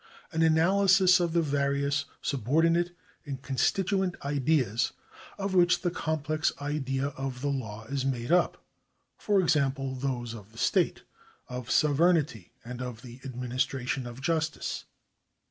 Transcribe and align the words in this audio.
An 0.31 0.41
analysis 0.41 1.19
of 1.19 1.31
the 1.33 1.43
various 1.43 2.05
subordinate 2.23 2.97
and 3.23 3.39
constituent 3.39 4.15
ideas 4.25 4.93
of 5.37 5.53
which 5.53 5.83
the 5.83 5.91
complex 5.91 6.51
idea 6.59 7.09
of 7.09 7.41
the 7.41 7.49
law 7.49 7.85
is 7.85 8.03
made 8.03 8.31
up; 8.31 8.65
for 9.15 9.39
example, 9.39 9.93
those 9.93 10.33
of 10.33 10.53
the 10.53 10.57
state, 10.57 11.03
of 11.47 11.69
sovereignty, 11.69 12.51
and 12.65 12.81
of 12.81 13.03
the 13.03 13.19
administration 13.23 14.07
of 14.07 14.21
justice. 14.21 14.85